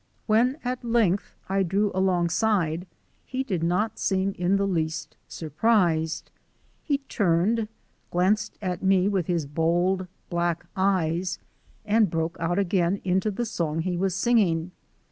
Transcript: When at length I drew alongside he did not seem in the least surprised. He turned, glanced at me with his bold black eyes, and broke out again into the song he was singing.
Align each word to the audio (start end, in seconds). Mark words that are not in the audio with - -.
When 0.25 0.57
at 0.63 0.83
length 0.83 1.35
I 1.47 1.61
drew 1.61 1.91
alongside 1.93 2.87
he 3.23 3.43
did 3.43 3.61
not 3.61 3.99
seem 3.99 4.31
in 4.31 4.55
the 4.55 4.65
least 4.65 5.15
surprised. 5.27 6.31
He 6.81 7.01
turned, 7.07 7.67
glanced 8.09 8.57
at 8.63 8.81
me 8.81 9.07
with 9.07 9.27
his 9.27 9.45
bold 9.45 10.07
black 10.27 10.65
eyes, 10.75 11.37
and 11.85 12.09
broke 12.09 12.35
out 12.39 12.57
again 12.57 12.99
into 13.03 13.29
the 13.29 13.45
song 13.45 13.81
he 13.81 13.95
was 13.95 14.15
singing. 14.15 14.71